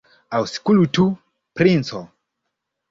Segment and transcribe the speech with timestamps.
[0.37, 1.05] Aŭskultu,
[1.61, 2.05] princo!